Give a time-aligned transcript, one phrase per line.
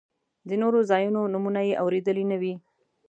[0.47, 2.53] د نورو ځایونو نومونه یې اورېدلي نه وي.